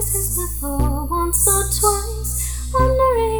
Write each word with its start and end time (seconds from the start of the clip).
places 0.00 0.36
before, 0.38 1.04
once 1.04 1.46
or 1.46 1.62
twice, 1.78 2.72
wondering. 2.72 3.39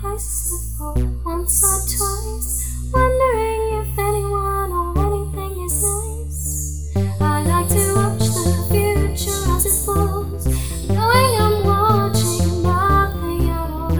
places 0.00 0.72
before, 0.78 0.94
once 1.24 1.62
or 1.64 1.80
twice, 1.82 2.48
wondering 2.92 3.62
if 3.80 3.98
anyone 3.98 4.70
or 4.70 4.96
anything 5.06 5.64
is 5.64 5.82
nice. 5.82 6.96
I 7.20 7.42
like 7.42 7.68
to 7.68 7.94
watch 7.94 8.18
the 8.18 8.52
future 8.70 9.42
as 9.54 9.66
it 9.66 9.76
falls, 9.84 10.44
knowing 10.88 11.34
I'm 11.40 11.56
watching 11.64 12.62
nothing 12.62 13.50
at 13.50 13.70
all. 13.70 13.92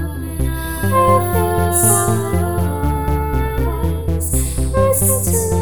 Everything's 0.94 1.80
so 1.82 2.00
nice. 4.06 4.30
Listen 4.74 5.18
to 5.32 5.57